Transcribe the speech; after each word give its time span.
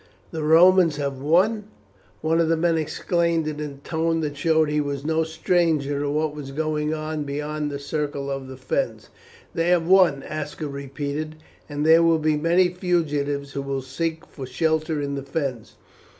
"The 0.31 0.41
Romans 0.41 0.95
have 0.95 1.21
won!" 1.21 1.65
one 2.21 2.39
of 2.39 2.49
the 2.49 2.57
men 2.57 2.75
exclaimed 2.75 3.47
in 3.47 3.59
a 3.59 3.75
tone 3.87 4.21
that 4.21 4.35
showed 4.35 4.67
he 4.67 4.81
was 4.81 5.05
no 5.05 5.23
stranger 5.23 5.99
to 5.99 6.09
what 6.09 6.33
was 6.33 6.49
going 6.49 6.91
on 6.91 7.23
beyond 7.23 7.69
the 7.69 7.77
circle 7.77 8.31
of 8.31 8.47
the 8.47 8.57
Fens. 8.57 9.09
"They 9.53 9.67
have 9.69 9.87
won," 9.87 10.23
Aska 10.23 10.67
repeated, 10.67 11.35
"and 11.69 11.85
there 11.85 12.01
will 12.01 12.17
be 12.17 12.35
many 12.35 12.69
fugitives 12.69 13.51
who 13.51 13.61
will 13.61 13.83
seek 13.83 14.25
for 14.25 14.47
shelter 14.47 14.99
in 14.99 15.13
the 15.13 15.21
Fens. 15.21 15.75